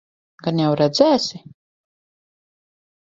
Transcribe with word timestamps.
Gan 0.45 0.61
jau 0.61 0.69
redzēsi? 0.79 1.41